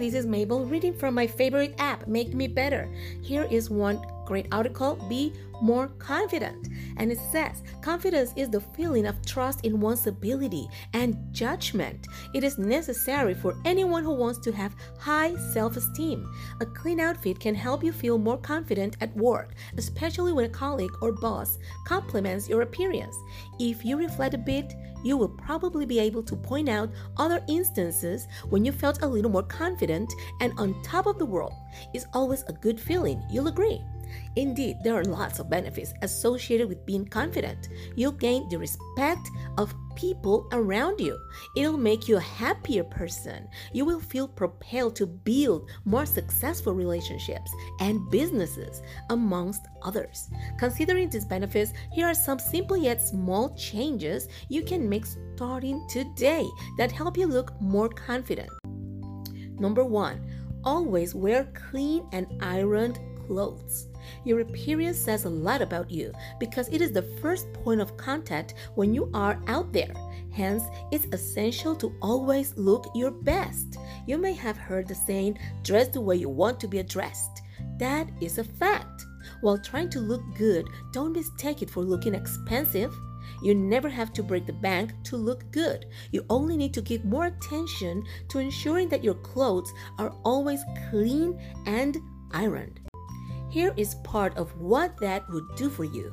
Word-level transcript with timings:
this 0.00 0.14
is 0.14 0.24
Mabel 0.24 0.64
reading 0.64 0.94
from 0.94 1.14
my 1.14 1.26
favorite 1.26 1.74
app, 1.76 2.08
Make 2.08 2.32
Me 2.32 2.48
Better. 2.48 2.90
Here 3.20 3.46
is 3.50 3.68
one 3.68 4.02
great 4.24 4.46
article 4.50 4.94
Be 5.10 5.34
More 5.60 5.88
Confident. 5.98 6.68
And 6.96 7.12
it 7.12 7.18
says 7.30 7.62
confidence 7.82 8.32
is 8.34 8.48
the 8.48 8.62
feeling 8.62 9.04
of 9.04 9.20
trust 9.26 9.62
in 9.62 9.78
one's 9.78 10.06
ability 10.06 10.68
and 10.94 11.18
judgment. 11.32 12.06
It 12.32 12.44
is 12.44 12.56
necessary 12.56 13.34
for 13.34 13.54
anyone 13.66 14.02
who 14.02 14.14
wants 14.14 14.38
to 14.40 14.52
have 14.52 14.74
high 14.98 15.36
self 15.52 15.76
esteem. 15.76 16.32
A 16.60 16.66
clean 16.66 16.98
outfit 16.98 17.38
can 17.38 17.54
help 17.54 17.84
you 17.84 17.92
feel 17.92 18.16
more 18.16 18.38
confident 18.38 18.96
at 19.02 19.14
work, 19.14 19.52
especially 19.76 20.32
when 20.32 20.46
a 20.46 20.48
colleague 20.48 20.96
or 21.02 21.12
boss 21.12 21.58
compliments 21.84 22.48
your 22.48 22.62
appearance. 22.62 23.16
If 23.58 23.84
you 23.84 23.98
reflect 23.98 24.32
a 24.32 24.38
bit, 24.38 24.72
you 25.02 25.16
will 25.16 25.28
probably 25.28 25.86
be 25.86 25.98
able 25.98 26.22
to 26.22 26.36
point 26.36 26.68
out 26.68 26.90
other 27.16 27.42
instances 27.48 28.28
when 28.48 28.64
you 28.64 28.72
felt 28.72 29.02
a 29.02 29.06
little 29.06 29.30
more 29.30 29.42
confident 29.42 30.12
and 30.40 30.52
on 30.58 30.80
top 30.82 31.06
of 31.06 31.18
the 31.18 31.26
world. 31.26 31.52
It's 31.92 32.06
always 32.12 32.42
a 32.44 32.52
good 32.52 32.80
feeling, 32.80 33.22
you'll 33.30 33.48
agree. 33.48 33.82
Indeed, 34.36 34.78
there 34.82 34.94
are 34.94 35.04
lots 35.04 35.38
of 35.38 35.50
benefits 35.50 35.92
associated 36.02 36.68
with 36.68 36.86
being 36.86 37.06
confident. 37.06 37.68
You'll 37.96 38.12
gain 38.12 38.48
the 38.48 38.58
respect 38.58 39.28
of 39.58 39.74
people 39.96 40.48
around 40.52 41.00
you. 41.00 41.18
It'll 41.56 41.76
make 41.76 42.08
you 42.08 42.16
a 42.16 42.20
happier 42.20 42.84
person. 42.84 43.48
You 43.72 43.84
will 43.84 44.00
feel 44.00 44.28
propelled 44.28 44.96
to 44.96 45.06
build 45.06 45.68
more 45.84 46.06
successful 46.06 46.74
relationships 46.74 47.52
and 47.80 48.10
businesses, 48.10 48.82
amongst 49.10 49.62
others. 49.82 50.30
Considering 50.58 51.10
these 51.10 51.24
benefits, 51.24 51.72
here 51.92 52.06
are 52.06 52.14
some 52.14 52.38
simple 52.38 52.76
yet 52.76 53.02
small 53.02 53.54
changes 53.56 54.28
you 54.48 54.62
can 54.62 54.88
make 54.88 55.04
starting 55.34 55.86
today 55.88 56.46
that 56.78 56.92
help 56.92 57.16
you 57.16 57.26
look 57.26 57.60
more 57.60 57.88
confident. 57.88 58.50
Number 59.58 59.84
one, 59.84 60.26
always 60.64 61.14
wear 61.14 61.44
clean 61.54 62.06
and 62.12 62.26
ironed 62.40 62.98
clothes. 63.30 63.86
Your 64.24 64.40
appearance 64.40 64.98
says 64.98 65.24
a 65.24 65.30
lot 65.30 65.62
about 65.62 65.88
you 65.88 66.12
because 66.40 66.68
it 66.68 66.80
is 66.80 66.90
the 66.90 67.10
first 67.22 67.52
point 67.52 67.80
of 67.80 67.96
contact 67.96 68.54
when 68.74 68.92
you 68.92 69.08
are 69.14 69.40
out 69.46 69.72
there. 69.72 69.94
Hence, 70.32 70.64
it's 70.90 71.06
essential 71.12 71.76
to 71.76 71.94
always 72.02 72.56
look 72.56 72.90
your 72.92 73.12
best. 73.12 73.78
You 74.08 74.18
may 74.18 74.32
have 74.32 74.56
heard 74.56 74.88
the 74.88 74.96
saying, 74.96 75.38
dress 75.62 75.88
the 75.88 76.00
way 76.00 76.16
you 76.16 76.28
want 76.28 76.58
to 76.60 76.66
be 76.66 76.78
addressed. 76.78 77.42
That 77.78 78.10
is 78.20 78.38
a 78.38 78.44
fact. 78.44 79.04
While 79.42 79.58
trying 79.58 79.90
to 79.90 80.00
look 80.00 80.22
good, 80.36 80.66
don't 80.92 81.12
mistake 81.12 81.62
it 81.62 81.70
for 81.70 81.84
looking 81.84 82.14
expensive. 82.14 82.92
You 83.42 83.54
never 83.54 83.88
have 83.88 84.12
to 84.14 84.24
break 84.24 84.44
the 84.44 84.52
bank 84.54 84.92
to 85.04 85.16
look 85.16 85.48
good. 85.52 85.86
You 86.10 86.26
only 86.28 86.56
need 86.56 86.74
to 86.74 86.82
give 86.82 87.04
more 87.04 87.26
attention 87.26 88.02
to 88.30 88.40
ensuring 88.40 88.88
that 88.88 89.04
your 89.04 89.14
clothes 89.14 89.72
are 89.98 90.10
always 90.24 90.64
clean 90.90 91.38
and 91.66 91.96
ironed. 92.32 92.80
Here 93.50 93.74
is 93.76 93.96
part 93.96 94.36
of 94.36 94.56
what 94.56 94.96
that 94.98 95.28
would 95.28 95.56
do 95.56 95.68
for 95.68 95.84
you. 95.84 96.12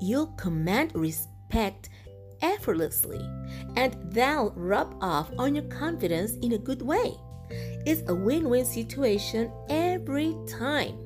You'll 0.00 0.28
command 0.38 0.92
respect 0.94 1.90
effortlessly, 2.42 3.20
and 3.76 3.96
that'll 4.10 4.52
rub 4.56 4.96
off 5.00 5.30
on 5.38 5.54
your 5.54 5.64
confidence 5.64 6.32
in 6.42 6.52
a 6.52 6.58
good 6.58 6.82
way. 6.82 7.14
It's 7.86 8.08
a 8.08 8.14
win 8.14 8.48
win 8.48 8.64
situation 8.64 9.52
every 9.68 10.36
time. 10.48 10.98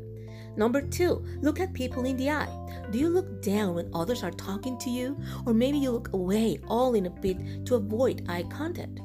Number 0.57 0.81
two, 0.81 1.25
look 1.41 1.59
at 1.59 1.73
people 1.73 2.05
in 2.05 2.17
the 2.17 2.31
eye. 2.31 2.87
Do 2.91 2.99
you 2.99 3.09
look 3.09 3.43
down 3.43 3.75
when 3.75 3.91
others 3.93 4.23
are 4.23 4.31
talking 4.31 4.79
to 4.79 4.91
you? 4.91 5.19
Or 5.47 5.53
maybe 5.53 5.79
you 5.79 5.91
look 5.91 6.13
away 6.13 6.61
all 6.69 6.95
in 6.95 7.07
a 7.07 7.11
bit 7.11 7.67
to 7.67 7.75
avoid 7.75 8.25
eye 8.29 8.45
contact? 8.45 9.01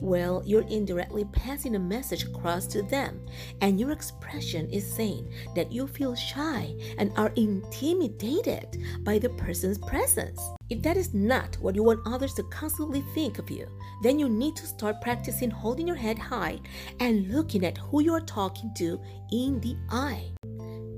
Well, 0.00 0.42
you're 0.46 0.66
indirectly 0.68 1.26
passing 1.30 1.76
a 1.76 1.78
message 1.78 2.24
across 2.24 2.66
to 2.68 2.82
them, 2.82 3.20
and 3.60 3.78
your 3.78 3.90
expression 3.90 4.68
is 4.70 4.90
saying 4.90 5.30
that 5.54 5.70
you 5.70 5.86
feel 5.86 6.14
shy 6.14 6.74
and 6.96 7.12
are 7.18 7.32
intimidated 7.36 8.82
by 9.00 9.18
the 9.18 9.28
person's 9.28 9.76
presence. 9.76 10.40
If 10.70 10.80
that 10.82 10.96
is 10.96 11.12
not 11.12 11.56
what 11.60 11.74
you 11.74 11.82
want 11.82 12.00
others 12.06 12.32
to 12.34 12.42
constantly 12.44 13.04
think 13.14 13.38
of 13.38 13.50
you, 13.50 13.66
then 14.02 14.18
you 14.18 14.28
need 14.28 14.56
to 14.56 14.66
start 14.66 15.02
practicing 15.02 15.50
holding 15.50 15.86
your 15.86 15.96
head 15.96 16.18
high 16.18 16.60
and 17.00 17.30
looking 17.30 17.66
at 17.66 17.76
who 17.76 18.02
you 18.02 18.14
are 18.14 18.20
talking 18.20 18.72
to 18.76 18.98
in 19.32 19.60
the 19.60 19.76
eye. 19.90 20.30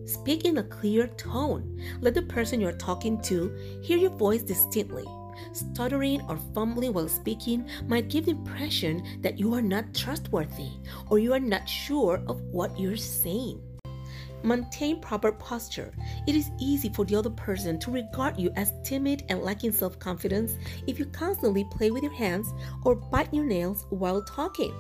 Speak 0.06 0.44
in 0.44 0.59
a 0.59 0.62
clear 0.62 1.09
tone. 1.09 1.81
Let 2.00 2.15
the 2.15 2.22
person 2.22 2.60
you're 2.60 2.72
talking 2.72 3.21
to 3.22 3.81
hear 3.82 3.98
your 3.98 4.10
voice 4.10 4.43
distinctly. 4.43 5.06
Stuttering 5.53 6.20
or 6.28 6.38
fumbling 6.54 6.93
while 6.93 7.09
speaking 7.09 7.69
might 7.87 8.09
give 8.09 8.26
the 8.26 8.32
impression 8.32 9.03
that 9.20 9.38
you 9.38 9.54
are 9.54 9.62
not 9.62 9.94
trustworthy 9.94 10.70
or 11.10 11.19
you 11.19 11.32
are 11.32 11.41
not 11.41 11.69
sure 11.69 12.22
of 12.26 12.41
what 12.43 12.78
you're 12.78 12.97
saying. 12.97 13.60
Maintain 14.44 15.00
proper 15.00 15.31
posture. 15.31 15.92
It 16.26 16.34
is 16.34 16.50
easy 16.60 16.88
for 16.88 17.04
the 17.04 17.15
other 17.15 17.31
person 17.31 17.78
to 17.81 17.91
regard 17.91 18.38
you 18.38 18.50
as 18.56 18.72
timid 18.82 19.22
and 19.28 19.42
lacking 19.42 19.72
self 19.72 19.98
confidence 19.98 20.53
if 20.87 20.98
you 20.98 21.06
constantly 21.06 21.65
play 21.71 21.91
with 21.91 22.03
your 22.03 22.12
hands 22.15 22.53
or 22.84 22.97
bite 22.97 23.32
your 23.32 23.44
nails 23.44 23.87
while 23.91 24.22
talking. 24.22 24.75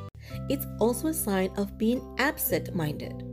It's 0.48 0.66
also 0.80 1.08
a 1.08 1.14
sign 1.14 1.50
of 1.56 1.78
being 1.78 2.02
absent 2.18 2.74
minded. 2.74 3.24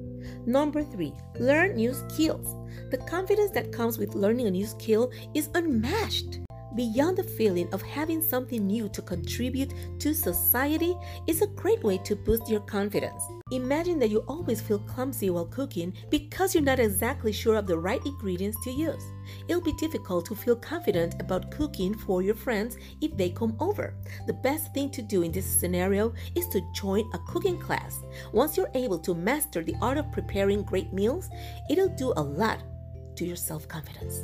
Number 0.46 0.84
three, 0.84 1.14
learn 1.40 1.76
new 1.76 1.94
skills. 1.94 2.56
The 2.92 2.98
confidence 2.98 3.52
that 3.52 3.72
comes 3.72 3.98
with 3.98 4.16
learning 4.16 4.48
a 4.48 4.52
new 4.52 4.66
skill 4.66 5.12
is 5.34 5.50
unmatched. 5.56 6.40
Beyond 6.80 7.18
the 7.18 7.24
feeling 7.24 7.68
of 7.74 7.82
having 7.82 8.22
something 8.22 8.66
new 8.66 8.88
to 8.88 9.02
contribute 9.02 9.74
to 10.00 10.14
society 10.14 10.96
is 11.28 11.42
a 11.42 11.48
great 11.48 11.84
way 11.84 11.98
to 12.06 12.16
boost 12.16 12.48
your 12.48 12.62
confidence. 12.62 13.22
Imagine 13.52 14.00
that 14.00 14.10
you 14.10 14.20
always 14.30 14.62
feel 14.62 14.80
clumsy 14.80 15.30
while 15.30 15.48
cooking 15.48 15.94
because 16.10 16.56
you're 16.56 16.64
not 16.64 16.80
exactly 16.80 17.34
sure 17.34 17.56
of 17.56 17.68
the 17.68 17.78
right 17.78 18.00
ingredients 18.06 18.58
to 18.64 18.72
use. 18.72 19.04
It'll 19.50 19.62
be 19.62 19.74
difficult 19.74 20.28
to 20.28 20.36
feel 20.36 20.56
confident 20.56 21.16
about 21.20 21.52
cooking 21.52 21.98
for 21.98 22.22
your 22.22 22.36
friends 22.36 22.78
if 23.02 23.18
they 23.18 23.30
come 23.30 23.58
over. 23.60 23.94
The 24.26 24.40
best 24.40 24.74
thing 24.74 24.90
to 24.92 25.02
do 25.02 25.22
in 25.24 25.34
this 25.34 25.60
scenario 25.60 26.14
is 26.38 26.48
to 26.48 26.62
join 26.74 27.04
a 27.14 27.20
cooking 27.28 27.60
class. 27.60 28.00
Once 28.32 28.56
you're 28.56 28.72
able 28.74 29.00
to 29.00 29.14
master 29.14 29.66
the 29.66 29.76
art 29.82 29.98
of 29.98 30.14
preparing 30.14 30.64
great 30.64 30.94
meals, 30.94 31.30
it'll 31.70 31.90
do 31.90 32.14
a 32.16 32.24
lot 32.24 32.64
to 33.20 33.26
your 33.26 33.36
self 33.36 33.68
confidence. 33.68 34.22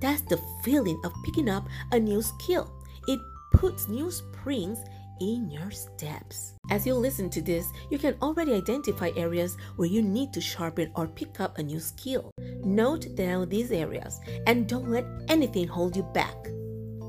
That's 0.00 0.22
the 0.22 0.40
feeling 0.62 1.00
of 1.04 1.12
picking 1.24 1.48
up 1.48 1.66
a 1.92 1.98
new 1.98 2.20
skill. 2.20 2.70
It 3.08 3.20
puts 3.52 3.88
new 3.88 4.10
springs 4.10 4.78
in 5.20 5.48
your 5.50 5.70
steps. 5.70 6.54
As 6.70 6.84
you 6.84 6.94
listen 6.94 7.30
to 7.30 7.40
this, 7.40 7.66
you 7.90 7.98
can 7.98 8.16
already 8.20 8.52
identify 8.54 9.10
areas 9.16 9.56
where 9.76 9.88
you 9.88 10.02
need 10.02 10.32
to 10.32 10.40
sharpen 10.40 10.90
or 10.96 11.06
pick 11.06 11.40
up 11.40 11.58
a 11.58 11.62
new 11.62 11.78
skill. 11.78 12.32
Note 12.64 13.14
down 13.14 13.48
these 13.48 13.70
areas 13.70 14.20
and 14.48 14.68
don't 14.68 14.90
let 14.90 15.06
anything 15.28 15.68
hold 15.68 15.96
you 15.96 16.02
back. 16.02 16.36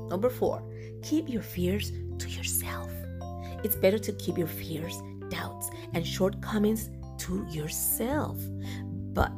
Number 0.08 0.30
four, 0.30 0.62
keep 1.02 1.28
your 1.28 1.42
fears 1.42 1.90
to 2.18 2.28
yourself. 2.28 2.90
It's 3.64 3.74
better 3.74 3.98
to 3.98 4.12
keep 4.12 4.38
your 4.38 4.46
fears, 4.46 5.02
doubts, 5.28 5.70
and 5.94 6.06
shortcomings 6.06 6.90
to 7.18 7.44
yourself. 7.50 8.38
But 9.12 9.32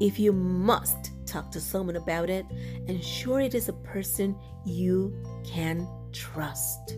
if 0.00 0.18
you 0.18 0.32
must 0.32 1.12
talk 1.30 1.50
to 1.52 1.60
someone 1.60 1.96
about 1.96 2.28
it, 2.28 2.44
ensure 2.86 3.40
it 3.40 3.54
is 3.54 3.68
a 3.68 3.72
person 3.72 4.36
you 4.64 5.14
can 5.46 5.86
trust. 6.12 6.96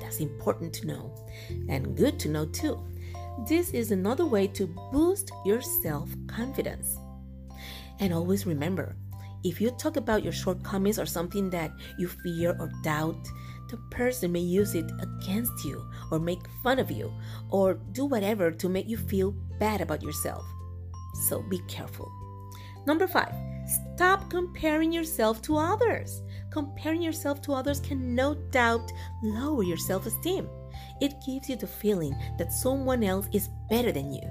That's 0.00 0.20
important 0.20 0.72
to 0.74 0.86
know 0.86 1.14
and 1.68 1.96
good 1.96 2.18
to 2.20 2.28
know 2.28 2.46
too. 2.46 2.80
This 3.48 3.70
is 3.70 3.90
another 3.90 4.26
way 4.26 4.46
to 4.48 4.66
boost 4.92 5.32
your 5.44 5.60
self 5.60 6.08
confidence. 6.28 6.96
And 8.00 8.12
always 8.14 8.46
remember 8.46 8.96
if 9.42 9.60
you 9.60 9.70
talk 9.72 9.96
about 9.96 10.22
your 10.22 10.32
shortcomings 10.32 10.98
or 10.98 11.06
something 11.06 11.50
that 11.50 11.70
you 11.98 12.08
fear 12.08 12.56
or 12.58 12.70
doubt, 12.82 13.28
the 13.68 13.76
person 13.90 14.32
may 14.32 14.40
use 14.40 14.74
it 14.74 14.90
against 15.00 15.64
you 15.64 15.84
or 16.10 16.18
make 16.18 16.40
fun 16.62 16.78
of 16.78 16.90
you 16.90 17.12
or 17.50 17.74
do 17.92 18.04
whatever 18.04 18.50
to 18.50 18.68
make 18.68 18.88
you 18.88 18.96
feel 18.96 19.32
bad 19.58 19.80
about 19.80 20.02
yourself. 20.02 20.44
So 21.28 21.42
be 21.42 21.58
careful. 21.68 22.10
Number 22.86 23.06
five, 23.06 23.34
stop 23.66 24.30
comparing 24.30 24.92
yourself 24.92 25.42
to 25.42 25.56
others. 25.56 26.22
Comparing 26.50 27.02
yourself 27.02 27.42
to 27.42 27.52
others 27.52 27.80
can 27.80 28.14
no 28.14 28.34
doubt 28.50 28.92
lower 29.22 29.62
your 29.62 29.76
self 29.76 30.06
esteem. 30.06 30.48
It 31.00 31.14
gives 31.26 31.48
you 31.48 31.56
the 31.56 31.66
feeling 31.66 32.14
that 32.38 32.52
someone 32.52 33.02
else 33.02 33.28
is 33.32 33.48
better 33.68 33.92
than 33.92 34.12
you. 34.12 34.22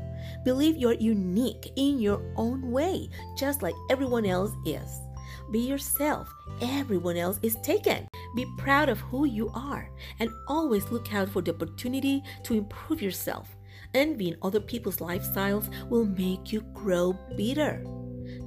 Believe 0.46 0.78
you're 0.78 0.94
unique 0.94 1.72
in 1.76 2.00
your 2.00 2.22
own 2.36 2.72
way, 2.72 3.10
just 3.38 3.62
like 3.62 3.76
everyone 3.90 4.26
else 4.26 4.52
is. 4.66 5.02
Be 5.52 5.60
yourself, 5.60 6.34
everyone 6.62 7.18
else 7.18 7.40
is 7.44 7.56
taken. 7.64 8.08
Be 8.36 8.46
proud 8.58 8.90
of 8.90 9.00
who 9.00 9.26
you 9.26 9.50
are 9.54 9.92
and 10.20 10.30
always 10.48 10.90
look 10.92 11.14
out 11.14 11.30
for 11.30 11.42
the 11.42 11.54
opportunity 11.54 12.24
to 12.44 12.56
improve 12.56 13.02
yourself. 13.02 13.56
Envying 13.94 14.36
other 14.42 14.60
people's 14.60 14.98
lifestyles 14.98 15.70
will 15.90 16.06
make 16.06 16.52
you 16.52 16.62
grow 16.74 17.14
bitter. 17.38 17.84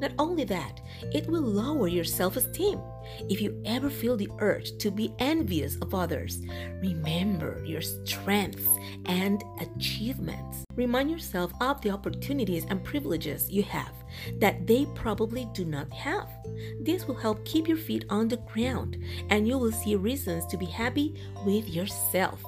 Not 0.01 0.13
only 0.19 0.45
that, 0.45 0.81
it 1.13 1.27
will 1.27 1.43
lower 1.43 1.89
your 1.89 2.05
self 2.05 2.37
esteem. 2.37 2.81
If 3.29 3.41
you 3.41 3.63
ever 3.65 3.89
feel 3.89 4.17
the 4.17 4.31
urge 4.41 4.77
to 4.79 4.91
be 4.91 5.15
envious 5.19 5.77
of 5.77 5.95
others, 5.95 6.41
remember 6.83 7.63
your 7.65 7.81
strengths 7.81 8.69
and 9.07 9.43
achievements. 9.61 10.65
Remind 10.75 11.11
yourself 11.11 11.53
of 11.61 11.81
the 11.81 11.91
opportunities 11.91 12.67
and 12.69 12.85
privileges 12.85 13.51
you 13.51 13.63
have 13.63 13.93
that 14.39 14.67
they 14.67 14.87
probably 14.95 15.49
do 15.55 15.65
not 15.65 15.93
have. 15.93 16.29
This 16.81 17.07
will 17.07 17.15
help 17.15 17.45
keep 17.45 17.69
your 17.69 17.77
feet 17.77 18.05
on 18.11 18.29
the 18.29 18.39
ground 18.39 19.03
and 19.31 19.47
you 19.47 19.57
will 19.57 19.73
see 19.73 19.97
reasons 19.97 20.47
to 20.47 20.57
be 20.57 20.67
happy 20.67 21.15
with 21.45 21.69
yourself. 21.69 22.43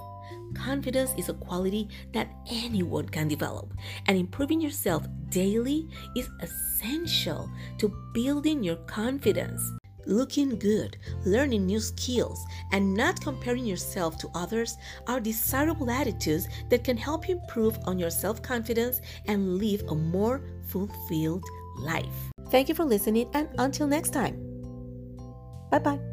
Confidence 0.55 1.13
is 1.17 1.29
a 1.29 1.35
quality 1.35 1.89
that 2.13 2.31
anyone 2.51 3.09
can 3.09 3.29
develop, 3.29 3.73
and 4.07 4.17
improving 4.17 4.61
yourself 4.61 5.07
daily 5.31 5.89
is 6.17 6.29
essential 6.41 7.51
to 7.79 7.93
building 8.13 8.63
your 8.63 8.77
confidence. 8.87 9.61
Looking 10.07 10.59
good, 10.59 10.97
learning 11.27 11.67
new 11.67 11.81
skills, 11.81 12.43
and 12.73 12.95
not 12.95 13.21
comparing 13.21 13.67
yourself 13.67 14.17
to 14.19 14.31
others 14.35 14.77
are 15.07 15.21
desirable 15.21 15.91
attitudes 15.91 16.49
that 16.71 16.83
can 16.83 16.97
help 16.97 17.29
you 17.29 17.39
improve 17.39 17.79
on 17.85 17.99
your 17.99 18.11
self 18.11 18.43
confidence 18.43 19.01
and 19.27 19.59
live 19.59 19.83
a 19.89 19.95
more 19.95 20.43
fulfilled 20.69 21.45
life. 21.79 22.31
Thank 22.51 22.71
you 22.71 22.75
for 22.75 22.85
listening, 22.85 23.29
and 23.35 23.49
until 23.59 23.87
next 23.87 24.11
time. 24.11 24.37
Bye 25.71 25.81
bye. 25.81 26.08